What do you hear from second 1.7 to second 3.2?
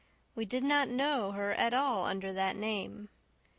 all under that name.